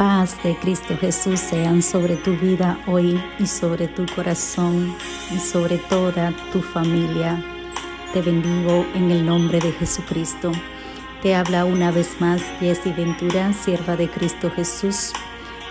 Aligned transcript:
paz 0.00 0.42
de 0.42 0.56
Cristo 0.56 0.96
Jesús 0.98 1.38
sean 1.38 1.82
sobre 1.82 2.16
tu 2.16 2.34
vida 2.34 2.78
hoy 2.86 3.22
y 3.38 3.46
sobre 3.46 3.86
tu 3.86 4.06
corazón 4.14 4.96
y 5.30 5.38
sobre 5.38 5.76
toda 5.76 6.32
tu 6.54 6.62
familia. 6.62 7.44
Te 8.14 8.22
bendigo 8.22 8.86
en 8.94 9.10
el 9.10 9.26
nombre 9.26 9.58
de 9.58 9.72
Jesucristo. 9.72 10.52
Te 11.20 11.34
habla 11.34 11.66
una 11.66 11.90
vez 11.90 12.18
más 12.18 12.40
Jessie 12.60 12.94
Ventura, 12.94 13.52
sierva 13.52 13.94
de 13.94 14.08
Cristo 14.08 14.50
Jesús, 14.50 15.12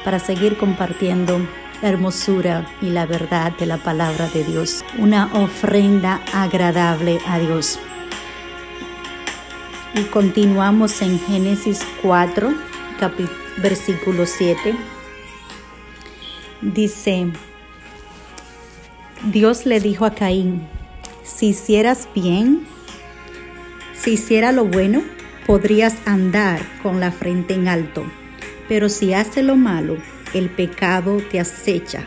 para 0.05 0.19
seguir 0.19 0.57
compartiendo 0.57 1.39
la 1.81 1.89
hermosura 1.89 2.67
y 2.83 2.91
la 2.91 3.07
verdad 3.07 3.51
de 3.57 3.65
la 3.65 3.77
palabra 3.77 4.27
de 4.27 4.43
Dios. 4.43 4.85
Una 4.99 5.25
ofrenda 5.33 6.21
agradable 6.35 7.17
a 7.25 7.39
Dios. 7.39 7.79
Y 9.95 10.03
continuamos 10.03 11.01
en 11.01 11.19
Génesis 11.19 11.83
4, 12.03 12.53
versículo 13.61 14.25
7. 14.25 14.75
Dice, 16.61 17.27
Dios 19.31 19.65
le 19.65 19.79
dijo 19.79 20.05
a 20.05 20.13
Caín, 20.13 20.67
si 21.23 21.47
hicieras 21.47 22.07
bien, 22.13 22.65
si 23.95 24.11
hiciera 24.11 24.51
lo 24.51 24.65
bueno, 24.65 25.03
podrías 25.45 25.95
andar 26.05 26.61
con 26.83 26.99
la 26.99 27.11
frente 27.11 27.53
en 27.53 27.67
alto, 27.67 28.03
pero 28.67 28.89
si 28.89 29.13
hace 29.13 29.43
lo 29.43 29.55
malo, 29.55 29.97
el 30.33 30.49
pecado 30.49 31.17
te 31.31 31.39
acecha 31.39 32.05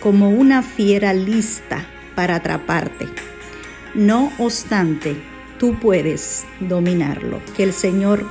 como 0.00 0.30
una 0.30 0.62
fiera 0.62 1.12
lista 1.12 1.84
para 2.14 2.36
atraparte. 2.36 3.06
No 3.94 4.32
obstante, 4.38 5.16
tú 5.58 5.78
puedes 5.80 6.44
dominarlo. 6.60 7.40
Que 7.56 7.64
el 7.64 7.72
Señor 7.72 8.26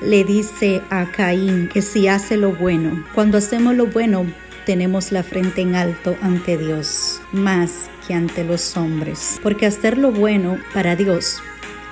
le 0.00 0.24
dice 0.24 0.82
a 0.90 1.06
Caín 1.06 1.68
que 1.68 1.82
si 1.82 2.08
hace 2.08 2.36
lo 2.36 2.52
bueno, 2.52 3.04
cuando 3.14 3.38
hacemos 3.38 3.74
lo 3.74 3.86
bueno, 3.86 4.26
tenemos 4.64 5.12
la 5.12 5.22
frente 5.22 5.62
en 5.62 5.74
alto 5.74 6.16
ante 6.22 6.58
Dios, 6.58 7.20
más 7.32 7.88
que 8.06 8.14
ante 8.14 8.44
los 8.44 8.76
hombres. 8.76 9.38
Porque 9.42 9.66
hacer 9.66 9.96
lo 9.96 10.10
bueno 10.10 10.58
para 10.74 10.96
Dios 10.96 11.40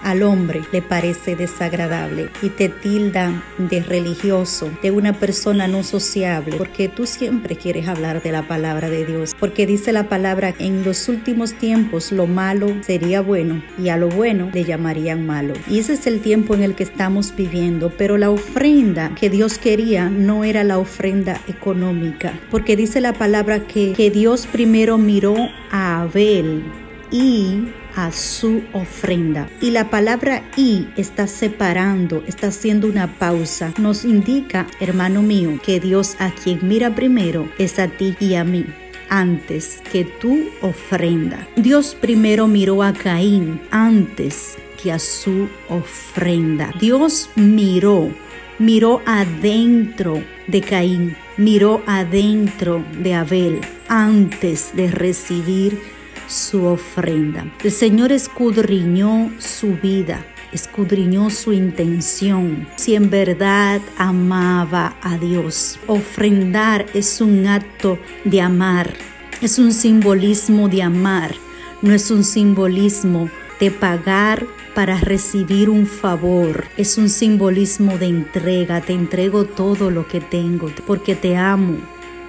al 0.05 0.23
hombre 0.23 0.63
le 0.71 0.83
parece 0.83 1.35
desagradable 1.35 2.29
y 2.43 2.51
te 2.51 2.69
tilda 2.69 3.43
de 3.59 3.83
religioso, 3.83 4.71
de 4.83 4.91
una 4.91 5.15
persona 5.15 5.67
no 5.67 5.83
sociable, 5.83 6.57
porque 6.59 6.89
tú 6.89 7.07
siempre 7.07 7.57
quieres 7.57 7.89
hablar 7.89 8.23
de 8.23 8.31
la 8.31 8.47
palabra 8.47 8.91
de 8.91 9.07
Dios, 9.07 9.35
porque 9.41 9.67
dice 9.67 9.93
la 9.93 10.09
palabra 10.09 10.55
en 10.59 10.85
los 10.85 11.09
últimos 11.09 11.55
tiempos 11.55 12.13
lo 12.13 12.27
malo 12.27 12.69
sería 12.83 13.23
bueno 13.23 13.63
y 13.79 13.89
a 13.89 13.97
lo 13.97 14.09
bueno 14.09 14.51
le 14.53 14.65
llamarían 14.65 15.27
malo. 15.27 15.55
Y 15.69 15.79
ese 15.79 15.95
es 15.95 16.07
el 16.07 16.21
tiempo 16.21 16.55
en 16.55 16.63
el 16.63 16.75
que 16.75 16.85
estamos 16.85 17.35
viviendo, 17.35 17.91
pero 17.97 18.19
la 18.19 18.31
ofrenda 18.31 19.15
que 19.15 19.31
Dios 19.31 19.59
quería 19.59 20.11
no 20.11 20.45
era 20.45 20.65
la 20.65 20.79
ofrenda 20.79 21.41
económica, 21.49 22.39
porque 22.51 22.77
dice 22.77 23.01
la 23.01 23.15
palabra 23.15 23.67
que, 23.67 23.95
que 23.95 24.11
Dios 24.11 24.47
primero 24.47 24.99
miró 24.99 25.35
a 25.71 26.03
Abel 26.03 26.63
y 27.11 27.69
a 27.97 28.13
su 28.13 28.63
ofrenda. 28.73 29.49
Y 29.61 29.71
la 29.71 29.91
palabra 29.91 30.43
y 30.57 30.89
está 30.97 31.27
separando, 31.27 32.23
está 32.27 32.49
haciendo 32.49 32.89
una 32.89 33.19
pausa. 33.19 33.73
Nos 33.79 34.05
indica, 34.05 34.67
hermano 34.81 35.23
mío, 35.23 35.59
que 35.65 35.81
Dios 35.81 36.17
a 36.19 36.31
quien 36.31 36.67
mira 36.67 36.95
primero 36.95 37.49
es 37.59 37.79
a 37.79 37.89
ti 37.89 38.17
y 38.21 38.35
a 38.35 38.45
mí 38.45 38.67
antes 39.09 39.83
que 39.93 40.05
tu 40.05 40.49
ofrenda. 40.61 41.47
Dios 41.57 41.97
primero 42.01 42.47
miró 42.47 42.83
a 42.83 42.93
Caín 42.93 43.61
antes 43.71 44.57
que 44.83 44.93
a 44.93 44.99
su 44.99 45.49
ofrenda. 45.69 46.73
Dios 46.81 47.31
miró, 47.37 48.11
miró 48.59 49.03
adentro 49.07 50.23
de 50.47 50.61
Caín, 50.61 51.17
miró 51.37 51.83
adentro 51.87 52.85
de 53.03 53.15
Abel 53.15 53.61
antes 53.89 54.75
de 54.75 54.91
recibir 54.91 55.81
su 56.29 56.65
ofrenda. 56.67 57.47
El 57.63 57.71
Señor 57.71 58.13
escudriñó 58.13 59.31
su 59.39 59.77
vida, 59.77 60.25
escudriñó 60.53 61.31
su 61.31 61.53
intención, 61.53 62.67
si 62.77 62.95
en 62.95 63.11
verdad 63.11 63.81
amaba 63.99 64.97
a 65.03 65.19
Dios. 65.19 65.79
Ofrendar 65.87 66.87
es 66.95 67.21
un 67.21 67.47
acto 67.47 67.99
de 68.25 68.41
amar, 68.41 68.93
es 69.41 69.59
un 69.59 69.73
simbolismo 69.73 70.69
de 70.69 70.83
amar, 70.83 71.35
no 71.83 71.93
es 71.93 72.11
un 72.11 72.25
simbolismo 72.25 73.29
de 73.61 73.71
pagar 73.71 74.47
para 74.75 74.99
recibir 74.99 75.71
un 75.71 75.87
favor. 75.87 76.65
Es 76.77 76.99
un 76.99 77.09
simbolismo 77.09 77.97
de 77.97 78.07
entrega. 78.07 78.81
Te 78.81 78.93
entrego 78.93 79.45
todo 79.45 79.91
lo 79.91 80.07
que 80.07 80.21
tengo 80.21 80.71
porque 80.87 81.15
te 81.15 81.37
amo, 81.37 81.79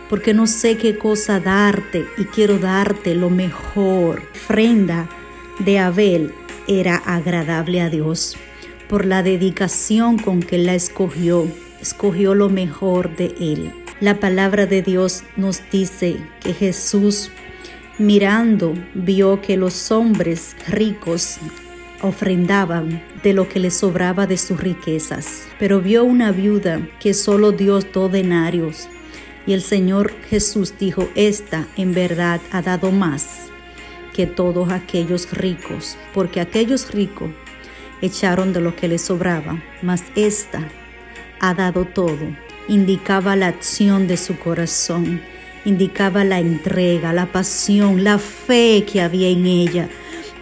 porque 0.10 0.34
no 0.34 0.48
sé 0.48 0.78
qué 0.78 0.98
cosa 0.98 1.40
darte 1.40 2.06
y 2.18 2.26
quiero 2.26 2.58
darte 2.58 3.16
lo 3.16 3.30
mejor. 3.30 4.24
Ofrenda 4.34 5.10
de 5.60 5.80
Abel 5.80 6.34
era 6.68 6.96
agradable 6.98 7.82
a 7.82 7.90
Dios 7.90 8.38
por 8.88 9.06
la 9.06 9.24
dedicación 9.24 10.18
con 10.18 10.42
que 10.42 10.58
la 10.58 10.76
escogió, 10.76 11.48
escogió 11.82 12.36
lo 12.36 12.50
mejor 12.50 13.16
de 13.16 13.36
él. 13.40 13.72
La 14.00 14.20
palabra 14.20 14.66
de 14.66 14.82
Dios 14.82 15.24
nos 15.38 15.62
dice 15.72 16.18
que 16.42 16.54
Jesús 16.54 17.32
mirando 17.98 18.74
vio 18.94 19.42
que 19.42 19.58
los 19.58 19.92
hombres 19.92 20.56
ricos 20.68 21.38
ofrendaban 22.02 23.02
de 23.24 23.34
lo 23.34 23.48
que 23.48 23.60
les 23.60 23.74
sobraba 23.74 24.28
de 24.28 24.38
sus 24.38 24.60
riquezas, 24.60 25.48
pero 25.58 25.82
vio 25.82 26.04
una 26.04 26.32
viuda 26.32 26.88
que 27.00 27.14
solo 27.14 27.52
dio 27.54 27.80
dos 27.80 28.12
denarios 28.12 28.90
y 29.48 29.54
el 29.54 29.62
Señor 29.62 30.14
Jesús 30.30 30.74
dijo, 30.80 31.10
esta 31.16 31.68
en 31.78 31.94
verdad 31.94 32.42
ha 32.52 32.62
dado 32.62 32.92
más 32.92 33.48
que 34.14 34.26
todos 34.26 34.72
aquellos 34.72 35.32
ricos, 35.32 35.98
porque 36.14 36.40
aquellos 36.40 36.92
ricos 36.92 37.30
echaron 38.02 38.54
de 38.54 38.62
lo 38.62 38.76
que 38.76 38.88
les 38.88 39.02
sobraba, 39.02 39.62
mas 39.82 40.04
esta 40.16 40.68
ha 41.40 41.54
dado 41.54 41.86
todo. 41.86 42.36
Indicaba 42.68 43.36
la 43.36 43.48
acción 43.48 44.08
de 44.08 44.18
su 44.18 44.40
corazón, 44.40 45.22
indicaba 45.66 46.24
la 46.24 46.40
entrega, 46.40 47.14
la 47.14 47.28
pasión, 47.28 48.04
la 48.04 48.18
fe 48.18 48.86
que 48.92 49.02
había 49.02 49.28
en 49.28 49.46
ella. 49.46 49.90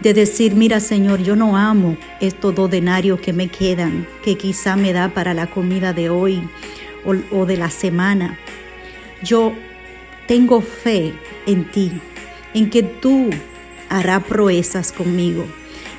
De 0.01 0.13
decir, 0.13 0.53
mira 0.53 0.79
Señor, 0.79 1.21
yo 1.23 1.35
no 1.35 1.57
amo 1.57 1.97
estos 2.19 2.53
dos 2.53 2.69
denarios 2.69 3.19
que 3.19 3.33
me 3.33 3.47
quedan, 3.47 4.05
que 4.23 4.37
quizá 4.37 4.75
me 4.75 4.93
da 4.93 5.09
para 5.09 5.33
la 5.33 5.47
comida 5.47 5.93
de 5.93 6.09
hoy 6.09 6.47
o, 7.05 7.15
o 7.37 7.45
de 7.45 7.57
la 7.57 7.69
semana, 7.69 8.37
yo 9.23 9.53
tengo 10.27 10.61
fe 10.61 11.13
en 11.45 11.65
ti, 11.71 11.91
en 12.53 12.69
que 12.69 12.83
tú 12.83 13.29
harás 13.89 14.23
proezas 14.23 14.91
conmigo, 14.91 15.45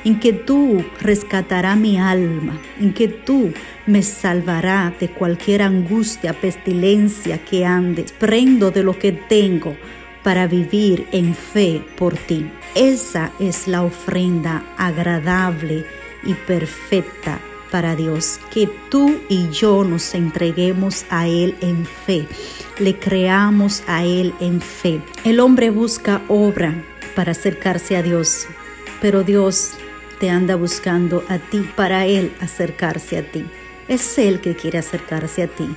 en 0.04 0.20
que 0.20 0.32
tú 0.32 0.84
rescatarás 1.00 1.76
mi 1.76 1.98
alma, 1.98 2.58
en 2.80 2.92
que 2.92 3.08
tú 3.08 3.52
me 3.86 4.02
salvarás 4.02 4.98
de 5.00 5.08
cualquier 5.08 5.62
angustia, 5.62 6.32
pestilencia 6.32 7.38
que 7.38 7.64
ande. 7.64 8.04
Prendo 8.18 8.70
de 8.70 8.82
lo 8.82 8.98
que 8.98 9.12
tengo 9.12 9.76
para 10.22 10.46
vivir 10.46 11.06
en 11.12 11.34
fe 11.34 11.82
por 11.96 12.16
ti. 12.16 12.50
Esa 12.74 13.32
es 13.38 13.68
la 13.68 13.82
ofrenda 13.82 14.64
agradable 14.76 15.86
y 16.24 16.34
perfecta 16.34 17.38
para 17.70 17.96
Dios, 17.96 18.38
que 18.52 18.68
tú 18.88 19.16
y 19.28 19.48
yo 19.50 19.82
nos 19.82 20.14
entreguemos 20.14 21.04
a 21.10 21.26
Él 21.26 21.56
en 21.60 21.84
fe, 21.84 22.24
le 22.78 22.98
creamos 22.98 23.82
a 23.86 24.04
Él 24.04 24.34
en 24.40 24.60
fe. 24.60 25.00
El 25.24 25.40
hombre 25.40 25.70
busca 25.70 26.22
obra 26.28 26.74
para 27.14 27.32
acercarse 27.32 27.96
a 27.96 28.02
Dios, 28.02 28.46
pero 29.00 29.22
Dios 29.22 29.72
te 30.18 30.30
anda 30.30 30.56
buscando 30.56 31.24
a 31.28 31.38
ti 31.38 31.68
para 31.76 32.06
Él 32.06 32.32
acercarse 32.40 33.18
a 33.18 33.22
ti. 33.22 33.44
Es 33.88 34.18
Él 34.18 34.40
que 34.40 34.56
quiere 34.56 34.78
acercarse 34.78 35.42
a 35.42 35.48
ti. 35.48 35.68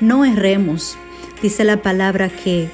No 0.00 0.24
erremos. 0.24 0.96
Dice 1.42 1.64
la 1.64 1.82
palabra 1.82 2.28
que 2.28 2.70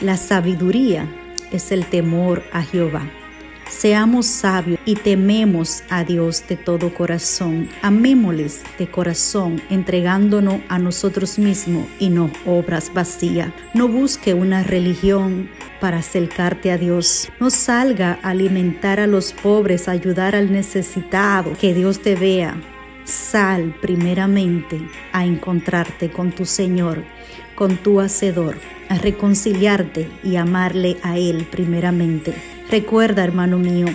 la 0.00 0.16
sabiduría 0.16 1.06
es 1.50 1.72
el 1.72 1.86
temor 1.86 2.42
a 2.52 2.62
Jehová. 2.62 3.08
Seamos 3.68 4.26
sabios 4.26 4.80
y 4.86 4.94
tememos 4.94 5.82
a 5.90 6.02
Dios 6.02 6.42
de 6.48 6.56
todo 6.56 6.92
corazón. 6.92 7.68
Amémosles 7.82 8.62
de 8.78 8.90
corazón, 8.90 9.62
entregándonos 9.70 10.60
a 10.68 10.78
nosotros 10.78 11.38
mismos 11.38 11.86
y 11.98 12.08
no 12.08 12.30
obras 12.46 12.92
vacías. 12.92 13.52
No 13.74 13.86
busque 13.86 14.32
una 14.34 14.62
religión 14.62 15.50
para 15.80 15.98
acercarte 15.98 16.72
a 16.72 16.78
Dios. 16.78 17.28
No 17.40 17.50
salga 17.50 18.18
a 18.22 18.30
alimentar 18.30 19.00
a 19.00 19.06
los 19.06 19.32
pobres, 19.32 19.86
ayudar 19.86 20.34
al 20.34 20.50
necesitado. 20.50 21.52
Que 21.60 21.74
Dios 21.74 22.00
te 22.00 22.16
vea. 22.16 22.60
Sal 23.04 23.74
primeramente 23.80 24.80
a 25.12 25.24
encontrarte 25.24 26.10
con 26.10 26.32
tu 26.32 26.44
Señor, 26.46 27.04
con 27.54 27.76
tu 27.76 28.00
Hacedor, 28.00 28.56
a 28.88 28.98
reconciliarte 28.98 30.08
y 30.24 30.36
amarle 30.36 30.96
a 31.02 31.16
Él 31.16 31.46
primeramente. 31.50 32.57
Recuerda, 32.70 33.24
hermano 33.24 33.58
mío, 33.58 33.86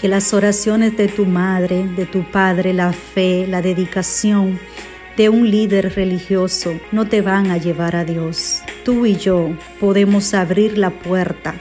que 0.00 0.06
las 0.06 0.32
oraciones 0.32 0.96
de 0.96 1.08
tu 1.08 1.26
madre, 1.26 1.84
de 1.96 2.06
tu 2.06 2.22
padre, 2.22 2.72
la 2.72 2.92
fe, 2.92 3.46
la 3.48 3.60
dedicación 3.60 4.60
de 5.16 5.28
un 5.28 5.50
líder 5.50 5.94
religioso 5.96 6.78
no 6.92 7.08
te 7.08 7.22
van 7.22 7.50
a 7.50 7.56
llevar 7.56 7.96
a 7.96 8.04
Dios. 8.04 8.62
Tú 8.84 9.04
y 9.04 9.16
yo 9.16 9.50
podemos 9.80 10.32
abrir 10.32 10.78
la 10.78 10.90
puerta, 10.90 11.54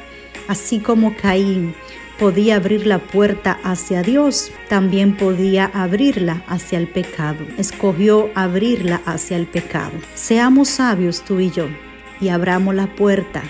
así 0.48 0.80
como 0.80 1.16
Caín 1.16 1.74
podía 2.19 2.57
abrir 2.57 2.86
la 2.86 3.00
puerta 3.00 3.60
hacia 3.63 4.04
Dios, 4.04 4.51
también 4.68 5.18
podía 5.18 5.66
abrirla 5.74 6.44
hacia 6.48 6.77
el 6.77 6.88
pecado. 6.88 7.39
Escogió 7.57 8.30
abrirla 8.36 9.01
hacia 9.06 9.38
el 9.38 9.48
pecado. 9.48 9.94
Seamos 10.13 10.69
sabios 10.69 11.24
tú 11.24 11.39
y 11.39 11.50
yo 11.50 11.68
y 12.21 12.30
abramos 12.30 12.75
la 12.75 12.88
puerta. 12.95 13.42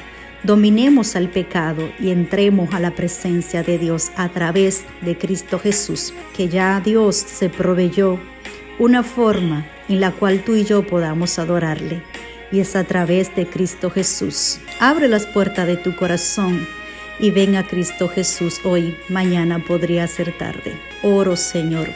Dominemos 0.44 1.18
al 1.18 1.30
pecado 1.30 1.90
y 2.00 2.12
entremos 2.12 2.74
a 2.74 2.80
la 2.80 2.92
presencia 2.92 3.62
de 3.62 3.78
Dios 3.78 4.12
a 4.16 4.30
través 4.30 4.86
de 5.02 5.18
Cristo 5.18 5.60
Jesús, 5.60 6.14
que 6.36 6.48
ya 6.48 6.80
Dios 6.80 7.18
se 7.18 7.50
proveyó 7.50 8.20
una 8.80 9.04
forma 9.04 9.66
en 9.90 10.00
la 10.00 10.12
cual 10.12 10.44
tú 10.44 10.56
y 10.56 10.64
yo 10.64 10.88
podamos 10.88 11.40
adorarle. 11.40 12.02
Y 12.52 12.62
es 12.62 12.76
a 12.76 12.86
través 12.86 13.36
de 13.36 13.48
Cristo 13.48 13.92
Jesús. 13.92 14.60
Abre 14.80 15.08
las 15.08 15.26
puertas 15.28 15.68
de 15.68 15.76
tu 15.76 15.96
corazón 15.96 16.66
y 17.20 17.32
ven 17.32 17.56
a 17.56 17.68
Cristo 17.68 18.08
Jesús 18.08 18.62
hoy, 18.64 18.96
mañana 19.10 19.60
podría 19.60 20.08
ser 20.08 20.36
tarde. 20.38 20.74
Oro, 21.04 21.36
Señor, 21.36 21.90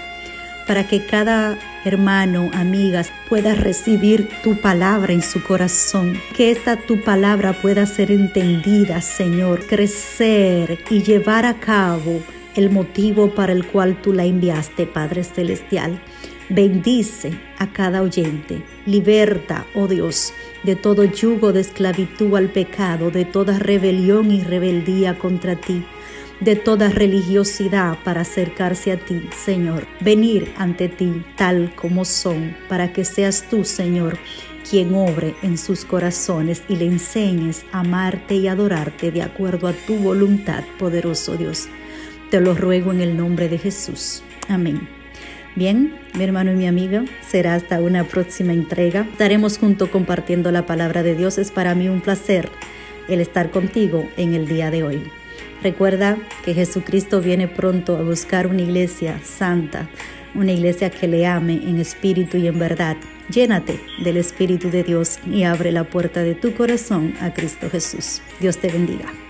para 0.67 0.87
que 0.87 1.05
cada 1.05 1.57
hermano, 1.85 2.49
amigas, 2.53 3.11
pueda 3.29 3.55
recibir 3.55 4.29
tu 4.43 4.55
palabra 4.55 5.13
en 5.13 5.21
su 5.21 5.43
corazón, 5.43 6.19
que 6.35 6.51
esta 6.51 6.77
tu 6.77 7.01
palabra 7.01 7.53
pueda 7.53 7.85
ser 7.85 8.11
entendida, 8.11 9.01
Señor, 9.01 9.65
crecer 9.65 10.79
y 10.89 11.03
llevar 11.03 11.45
a 11.45 11.55
cabo 11.55 12.21
el 12.55 12.69
motivo 12.69 13.33
para 13.33 13.53
el 13.53 13.65
cual 13.65 14.01
tú 14.01 14.13
la 14.13 14.25
enviaste, 14.25 14.85
Padre 14.85 15.23
Celestial. 15.23 15.99
Bendice 16.49 17.39
a 17.57 17.71
cada 17.71 18.01
oyente, 18.01 18.63
liberta, 18.85 19.65
oh 19.73 19.87
Dios, 19.87 20.33
de 20.63 20.75
todo 20.75 21.03
yugo 21.05 21.53
de 21.53 21.61
esclavitud 21.61 22.35
al 22.35 22.49
pecado, 22.49 23.11
de 23.11 23.25
toda 23.25 23.59
rebelión 23.59 24.29
y 24.29 24.43
rebeldía 24.43 25.17
contra 25.17 25.55
ti, 25.55 25.85
de 26.43 26.55
toda 26.55 26.89
religiosidad 26.89 27.97
para 28.03 28.21
acercarse 28.21 28.91
a 28.91 28.97
ti, 28.97 29.29
Señor, 29.45 29.87
venir 30.01 30.53
ante 30.57 30.89
ti 30.89 31.23
tal 31.37 31.73
como 31.75 32.05
son, 32.05 32.55
para 32.67 32.91
que 32.91 33.05
seas 33.05 33.47
tú, 33.49 33.63
Señor, 33.63 34.17
quien 34.69 34.93
obre 34.93 35.35
en 35.41 35.57
sus 35.57 35.85
corazones 35.85 36.63
y 36.67 36.75
le 36.75 36.85
enseñes 36.85 37.65
a 37.71 37.79
amarte 37.79 38.35
y 38.35 38.47
adorarte 38.47 39.11
de 39.11 39.21
acuerdo 39.21 39.67
a 39.67 39.73
tu 39.73 39.95
voluntad, 39.95 40.63
poderoso 40.79 41.37
Dios. 41.37 41.67
Te 42.29 42.41
lo 42.41 42.55
ruego 42.55 42.91
en 42.91 43.01
el 43.01 43.15
nombre 43.15 43.47
de 43.47 43.57
Jesús. 43.57 44.23
Amén. 44.49 44.87
Bien, 45.55 45.95
mi 46.15 46.23
hermano 46.23 46.51
y 46.51 46.55
mi 46.55 46.67
amiga, 46.67 47.05
será 47.25 47.53
hasta 47.53 47.79
una 47.79 48.05
próxima 48.05 48.53
entrega. 48.53 49.07
Estaremos 49.11 49.59
juntos 49.59 49.89
compartiendo 49.89 50.51
la 50.51 50.65
palabra 50.65 51.03
de 51.03 51.15
Dios. 51.15 51.37
Es 51.37 51.51
para 51.51 51.75
mí 51.75 51.87
un 51.87 52.01
placer 52.01 52.49
el 53.07 53.21
estar 53.21 53.51
contigo 53.51 54.09
en 54.17 54.33
el 54.33 54.47
día 54.47 54.71
de 54.71 54.83
hoy. 54.83 55.22
Recuerda 55.61 56.17
que 56.43 56.53
Jesucristo 56.53 57.21
viene 57.21 57.47
pronto 57.47 57.95
a 57.97 58.01
buscar 58.01 58.47
una 58.47 58.61
iglesia 58.61 59.19
santa, 59.23 59.87
una 60.35 60.51
iglesia 60.51 60.89
que 60.89 61.07
le 61.07 61.25
ame 61.25 61.53
en 61.53 61.79
espíritu 61.79 62.37
y 62.37 62.47
en 62.47 62.59
verdad. 62.59 62.97
Llénate 63.29 63.79
del 64.03 64.17
Espíritu 64.17 64.69
de 64.69 64.83
Dios 64.83 65.19
y 65.25 65.43
abre 65.43 65.71
la 65.71 65.85
puerta 65.85 66.23
de 66.23 66.35
tu 66.35 66.53
corazón 66.53 67.13
a 67.21 67.33
Cristo 67.33 67.69
Jesús. 67.69 68.21
Dios 68.41 68.57
te 68.57 68.67
bendiga. 68.67 69.22